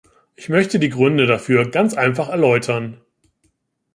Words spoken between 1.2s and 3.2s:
dafür ganz einfach erläutern.